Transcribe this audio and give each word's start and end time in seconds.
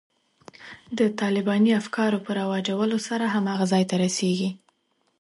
د 0.97 0.99
طالباني 1.19 1.71
افکارو 1.81 2.23
په 2.25 2.31
رواجولو 2.39 2.97
سره 3.07 3.25
هماغه 3.35 3.65
ځای 3.71 3.83
ته 3.89 3.95
رسېږي. 4.03 4.49